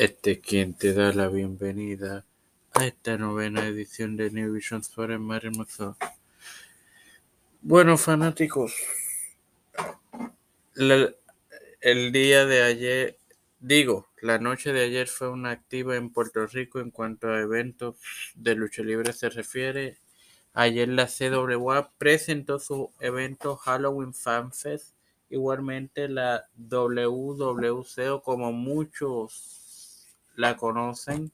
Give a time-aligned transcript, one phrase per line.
[0.00, 2.24] Este quien te da la bienvenida
[2.72, 5.94] a esta novena edición de New Visions for Mario Mazor.
[7.60, 8.74] Bueno, fanáticos,
[10.74, 13.18] el día de ayer,
[13.58, 17.96] digo, la noche de ayer fue una activa en Puerto Rico en cuanto a eventos
[18.34, 19.98] de lucha libre se refiere.
[20.54, 24.94] Ayer la CWA presentó su evento Halloween Fan Fest.
[25.28, 29.59] Igualmente la WWC, o como muchos
[30.40, 31.30] la conocen,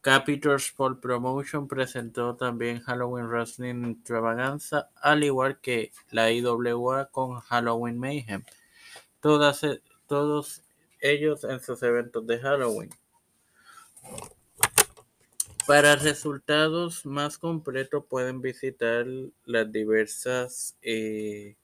[0.00, 7.98] Capital Sport Promotion presentó también Halloween Wrestling Extravaganza, al igual que la IWA con Halloween
[7.98, 8.44] Mayhem.
[9.20, 10.62] Todos
[11.00, 12.90] ellos en sus eventos de Halloween.
[15.66, 19.06] Para resultados más completos pueden visitar
[19.46, 21.56] las diversas eh,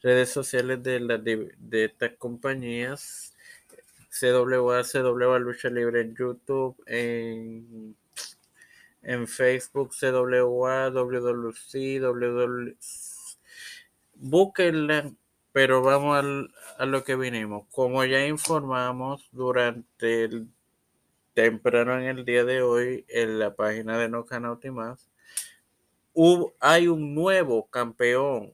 [0.00, 3.29] redes sociales de, las de estas compañías.
[4.10, 7.96] CWA, CWA Lucha Libre en YouTube, en,
[9.02, 12.74] en Facebook, CWA, WWC, WW.
[14.14, 15.10] Búsquenla,
[15.52, 17.66] pero vamos al- a lo que vinimos.
[17.70, 20.48] Como ya informamos durante el
[21.34, 25.08] temprano en el día de hoy en la página de No Canal y más,
[26.60, 28.52] hay un nuevo campeón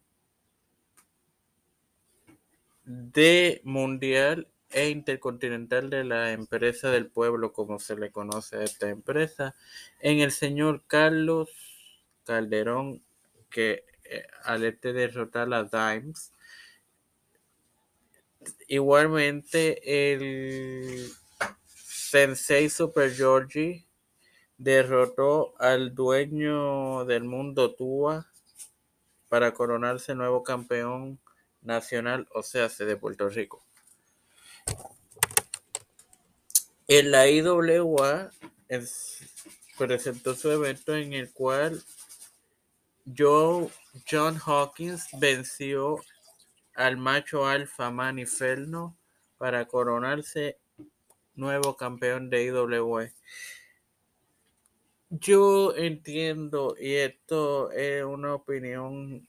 [2.85, 8.89] de mundial e intercontinental de la empresa del pueblo, como se le conoce a esta
[8.89, 9.55] empresa,
[10.01, 11.49] en el señor Carlos
[12.25, 13.03] Calderón,
[13.51, 16.33] que eh, al este derrotar a Dimes.
[18.69, 21.11] Igualmente, el
[21.67, 23.87] Sensei Super Georgie
[24.59, 28.27] derrotó al dueño del mundo Tua
[29.29, 31.19] para coronarse nuevo campeón
[31.63, 33.65] nacional, o sea, de Puerto Rico.
[36.89, 38.31] En la IWA
[38.69, 39.21] es-
[39.79, 41.83] presentó su evento en el cual
[43.17, 46.01] John Hawkins venció
[46.75, 48.97] al macho alfa Maniferno
[49.39, 50.59] para coronarse
[51.35, 53.13] nuevo campeón de IWA.
[55.11, 59.29] Yo entiendo, y esto es una opinión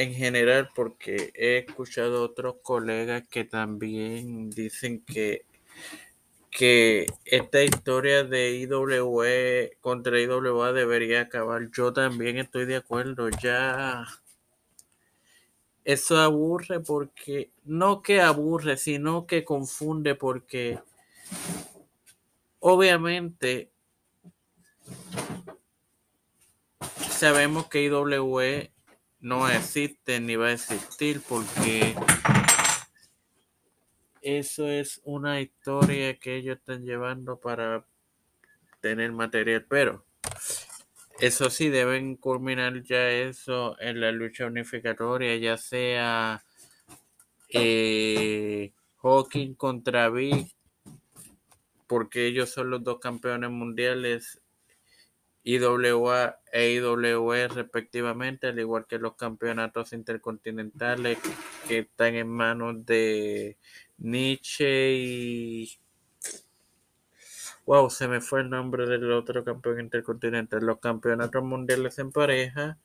[0.00, 5.44] en general, porque he escuchado otros colegas que también dicen que,
[6.50, 11.70] que esta historia de IWE contra IWA debería acabar.
[11.70, 14.06] Yo también estoy de acuerdo, ya
[15.84, 20.78] eso aburre porque, no que aburre, sino que confunde porque
[22.58, 23.70] obviamente
[27.10, 28.72] sabemos que IWE
[29.20, 31.94] no existe ni va a existir porque
[34.22, 37.86] eso es una historia que ellos están llevando para
[38.80, 40.04] tener material, pero
[41.20, 46.42] eso sí deben culminar ya eso en la lucha unificatoria, ya sea
[47.48, 50.54] eh, Hawking contra Big,
[51.86, 54.40] porque ellos son los dos campeones mundiales
[55.42, 61.18] IWA e IWE respectivamente, al igual que los campeonatos intercontinentales
[61.66, 63.56] que están en manos de
[63.98, 65.80] Nietzsche y...
[67.66, 70.64] Wow, se me fue el nombre del otro campeón intercontinental.
[70.64, 72.78] Los campeonatos mundiales en pareja,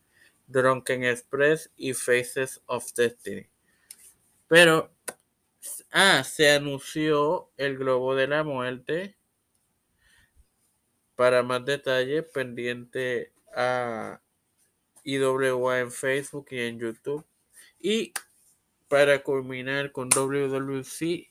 [0.48, 3.48] Drunken Express y Faces of Destiny.
[4.48, 4.94] Pero,
[5.92, 9.18] ah, se anunció el Globo de la Muerte.
[11.16, 14.22] Para más detalles, pendiente a
[15.04, 17.26] IWA en Facebook y en YouTube.
[17.80, 18.14] Y
[18.88, 21.30] para culminar con WWC,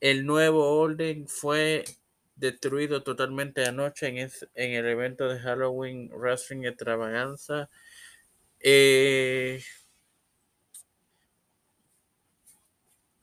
[0.00, 1.84] el nuevo orden fue
[2.36, 7.70] destruido totalmente anoche en, es- en el evento de Halloween Wrestling Extravaganza.
[8.60, 9.62] Eh,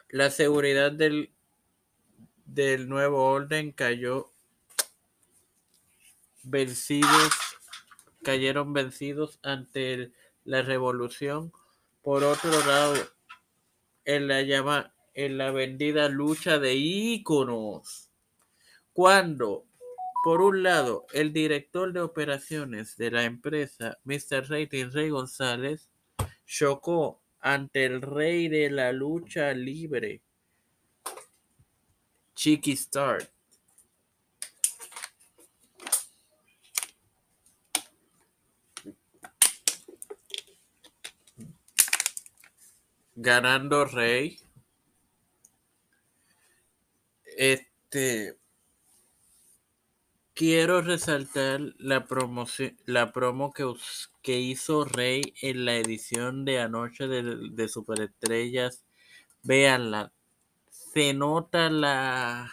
[0.10, 1.32] la seguridad del,
[2.54, 4.32] del nuevo orden cayó
[6.44, 7.32] vencidos,
[8.24, 10.14] cayeron vencidos ante el-
[10.44, 11.52] la revolución.
[12.02, 12.96] Por otro lado,
[14.06, 18.10] en la llama, en la vendida lucha de íconos,
[18.94, 19.66] cuando,
[20.24, 24.50] por un lado, el director de operaciones de la empresa, Mr.
[24.50, 25.90] Rating Rey González,
[26.46, 30.24] chocó ante el rey de la lucha libre,
[32.40, 33.30] Chiqui Star.
[43.18, 44.40] Ganando Rey
[47.36, 48.38] Este.
[50.34, 52.08] Quiero resaltar la,
[52.86, 53.66] la promo que,
[54.22, 58.86] que, hizo Rey en la edición de anoche de, de Superestrellas.
[59.44, 60.14] Véanla.
[60.94, 62.52] Se nota la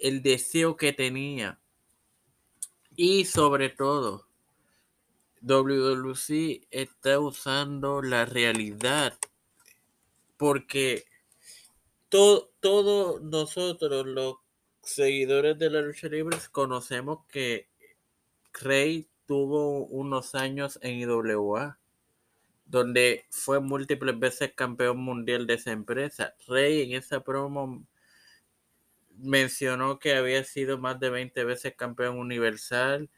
[0.00, 1.58] el deseo que tenía.
[2.94, 4.28] Y sobre todo,
[5.40, 9.18] WWC está usando la realidad.
[10.36, 11.04] Porque
[12.08, 14.36] todos nosotros, los
[14.82, 17.68] seguidores de la lucha libre, conocemos que
[18.52, 21.78] Rey tuvo unos años en IWA,
[22.66, 26.34] donde fue múltiples veces campeón mundial de esa empresa.
[26.46, 27.86] Rey en esa promo
[29.16, 33.10] mencionó que había sido más de 20 veces campeón universal,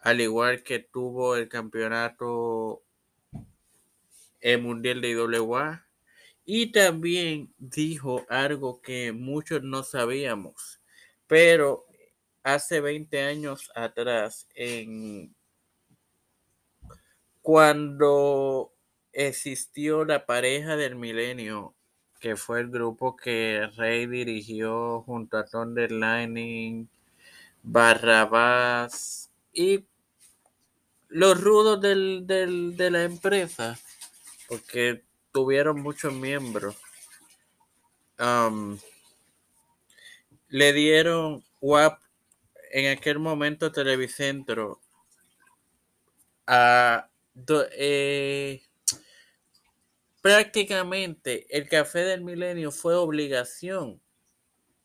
[0.00, 2.82] al igual que tuvo el campeonato
[4.60, 5.86] mundial de IWA.
[6.44, 10.82] Y también dijo algo que muchos no sabíamos,
[11.26, 11.86] pero
[12.42, 15.34] hace 20 años atrás, en
[17.44, 18.72] cuando
[19.12, 21.74] existió la pareja del milenio
[22.18, 26.88] que fue el grupo que Rey dirigió junto a Thunder Lightning,
[27.62, 29.84] Barrabás y
[31.08, 33.78] los rudos de la empresa,
[34.48, 36.74] porque tuvieron muchos miembros.
[40.48, 42.00] le dieron WAP
[42.72, 44.80] en aquel momento Televicentro
[46.46, 47.10] a
[47.72, 48.62] eh,
[50.22, 54.00] prácticamente el café del milenio fue obligación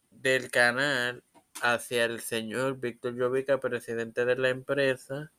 [0.10, 1.24] del canal
[1.62, 5.32] hacia el señor Víctor Llovica, presidente de la empresa,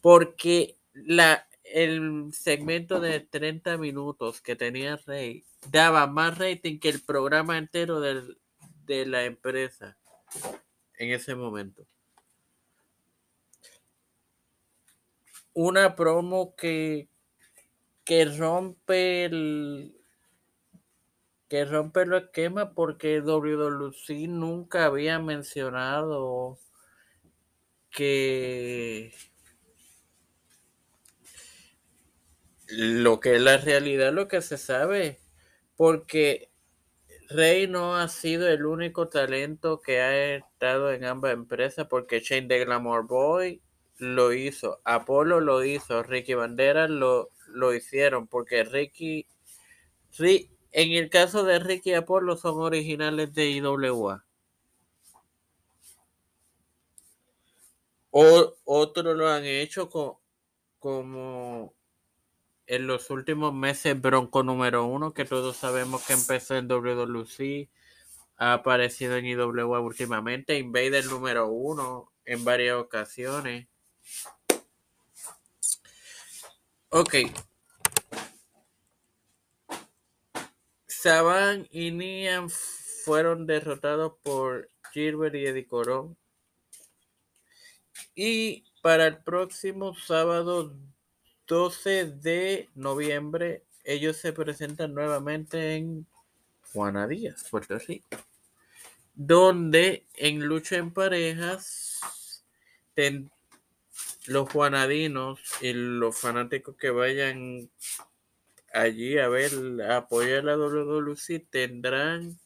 [0.00, 7.00] porque la, el segmento de 30 minutos que tenía Rey daba más rating que el
[7.00, 9.96] programa entero de la empresa
[10.98, 11.86] en ese momento.
[15.58, 17.08] Una promo que
[18.04, 19.96] que rompe el
[21.48, 26.58] que rompe los esquema porque WWC nunca había mencionado
[27.90, 29.14] que
[32.68, 35.20] lo que es la realidad, lo que se sabe,
[35.74, 36.50] porque
[37.30, 42.46] Rey no ha sido el único talento que ha estado en ambas empresas, porque Shane
[42.46, 43.62] de Glamour Boy
[43.98, 49.26] lo hizo, Apolo lo hizo, Ricky Bandera lo lo hicieron, porque Ricky,
[50.18, 54.24] en el caso de Ricky y Apolo son originales de IWA.
[58.10, 61.74] O, otros lo han hecho como
[62.66, 67.68] en los últimos meses Bronco número uno, que todos sabemos que empezó en WWC,
[68.38, 73.68] ha aparecido en IWA últimamente, Invader número uno en varias ocasiones.
[76.90, 77.14] Ok.
[80.86, 82.48] Saban y Nian
[83.04, 86.16] fueron derrotados por Gilbert y Eddie Corón.
[88.14, 90.74] Y para el próximo sábado
[91.46, 96.06] 12 de noviembre, ellos se presentan nuevamente en
[96.72, 98.16] Juana Díaz, Puerto Rico.
[99.14, 102.42] Donde en lucha en parejas
[104.26, 107.70] los juanadinos y los fanáticos que vayan
[108.72, 109.52] allí a ver,
[109.88, 112.38] a apoyar la WWC tendrán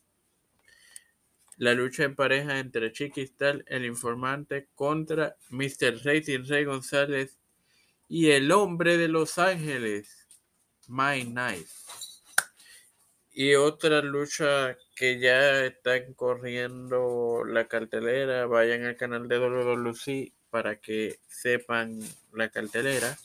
[1.57, 6.03] la lucha en pareja entre Chiquistal, el informante, contra Mr.
[6.05, 7.39] Rating Rey González
[8.09, 10.27] y el hombre de Los Ángeles,
[10.89, 11.67] My Night.
[13.33, 20.81] Y otra lucha que ya están corriendo la cartelera, vayan al canal de WWC para
[20.81, 22.01] que sepan
[22.33, 23.17] la cartelera.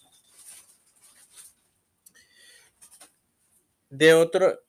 [3.90, 4.60] De otro,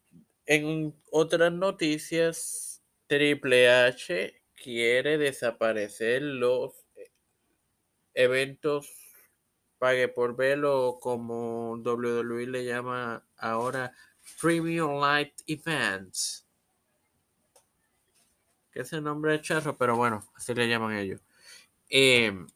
[0.47, 6.73] en otras noticias, Triple H quiere desaparecer los
[8.15, 9.07] eventos
[9.79, 13.93] pague por velo como WWE le llama ahora
[14.41, 16.47] Premium Light Events.
[18.71, 21.21] Que es el nombre de charro, pero bueno, así le llaman ellos.
[21.89, 22.47] Em,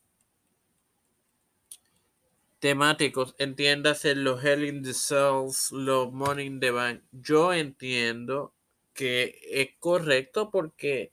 [2.58, 7.00] temáticos, entiéndase los Hell in the Cells, los Money in the.
[7.12, 8.54] Yo entiendo
[8.92, 11.12] que es correcto porque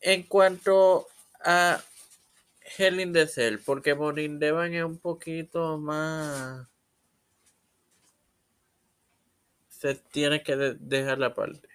[0.00, 1.08] en cuanto
[1.44, 1.82] a
[2.76, 6.68] Hell in the Cell, porque Money in the es un poquito más
[9.68, 11.73] se tiene que dejar la parte.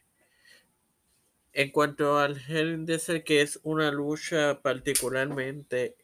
[1.51, 5.95] En cuanto al Hell in que es una lucha particularmente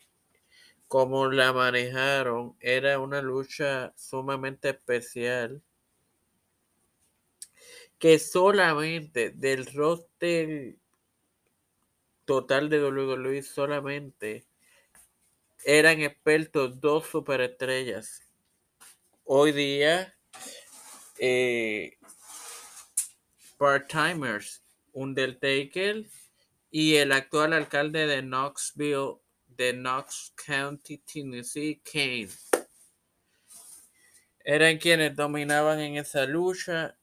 [0.88, 5.62] como la manejaron, era una lucha sumamente especial
[8.00, 10.76] que solamente del roster
[12.26, 14.46] total de WWE solamente
[15.64, 18.22] eran expertos dos superestrellas.
[19.24, 20.16] Hoy día,
[21.18, 21.98] eh,
[23.58, 24.65] part-timers,
[24.96, 26.06] Undertaker
[26.72, 32.30] y el actual alcalde de Knoxville, de Knox County, Tennessee, Kane.
[34.44, 36.98] Eran quienes dominaban en esa lucha,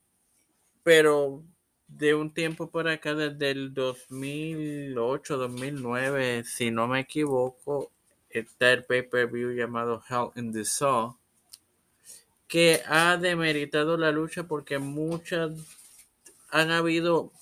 [0.82, 1.44] pero
[1.88, 7.92] de un tiempo por acá, desde el 2008, 2009, si no me equivoco,
[8.30, 11.14] está el pay-per-view llamado Hell in the Soul,
[12.49, 15.52] que ha demeritado la lucha porque muchas
[16.50, 17.32] han habido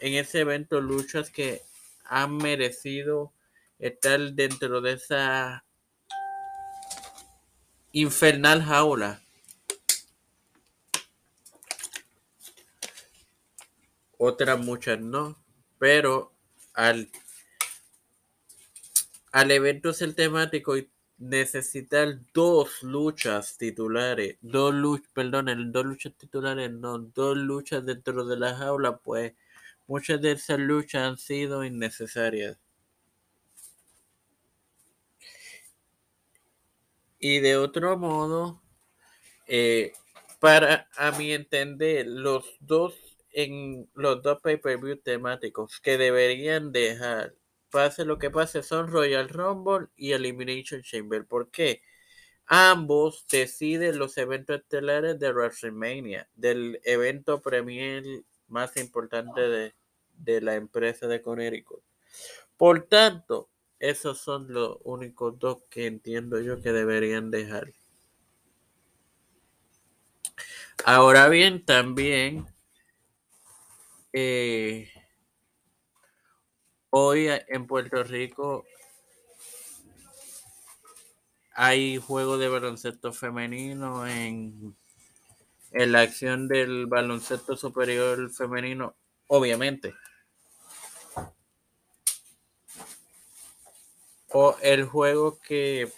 [0.00, 1.62] en ese evento luchas que
[2.04, 3.32] han merecido
[3.78, 5.64] estar dentro de esa
[7.92, 9.22] infernal jaula.
[14.18, 15.36] Otras muchas no,
[15.78, 16.32] pero
[16.74, 17.10] al,
[19.32, 20.88] al evento ser temático y
[21.18, 28.36] necesitar dos luchas titulares, dos luchas, perdón, dos luchas titulares, no, dos luchas dentro de
[28.38, 29.34] la jaula, pues
[29.86, 32.58] Muchas de esas luchas han sido innecesarias.
[37.18, 38.62] Y de otro modo,
[39.46, 39.92] eh,
[40.40, 42.94] para a mi entender, los dos
[43.32, 47.34] en los dos pay-per-view temáticos que deberían dejar,
[47.70, 51.26] pase lo que pase, son Royal Rumble y Elimination Chamber.
[51.26, 51.82] ¿Por qué?
[52.46, 58.04] Ambos deciden los eventos estelares de WrestleMania, del evento premier
[58.48, 59.74] más importante de,
[60.18, 61.82] de la empresa de Connecticut.
[62.56, 67.72] Por tanto, esos son los únicos dos que entiendo yo que deberían dejar.
[70.84, 72.46] Ahora bien, también
[74.12, 74.90] eh,
[76.90, 78.64] hoy en Puerto Rico
[81.52, 84.76] hay juego de baloncesto femenino en
[85.78, 89.94] en la acción del baloncesto superior femenino, obviamente.
[94.28, 95.92] O el juego que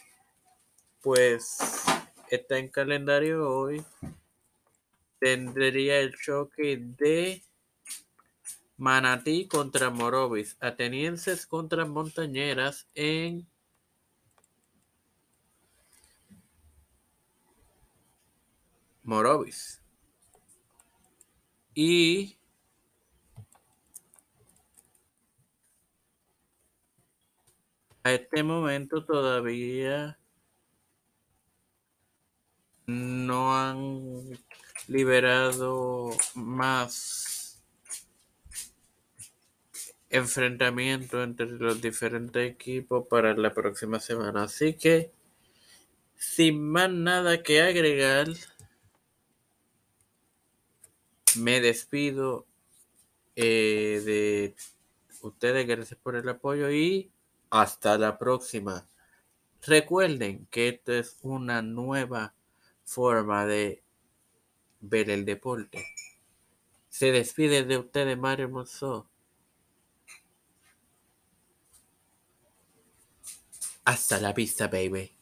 [1.00, 1.58] pues
[2.28, 3.85] está en calendario hoy
[5.20, 7.44] tendría el choque de
[8.76, 13.49] Manatí contra Morovis, atenienses contra montañeras en
[19.08, 19.80] Morovis.
[21.72, 22.36] Y
[28.02, 30.18] a este momento todavía
[32.84, 34.38] no han
[34.88, 37.64] liberado más
[40.10, 44.42] enfrentamiento entre los diferentes equipos para la próxima semana.
[44.42, 45.12] Así que,
[46.14, 48.28] sin más nada que agregar,
[51.37, 52.47] me despido
[53.37, 54.56] eh, de
[55.23, 57.11] ustedes, gracias por el apoyo y
[57.50, 58.88] hasta la próxima.
[59.62, 62.35] Recuerden que esto es una nueva
[62.85, 63.82] forma de
[64.80, 65.85] ver el deporte.
[66.88, 69.08] Se despide de ustedes Mario Monzó.
[73.85, 75.17] Hasta la vista, baby.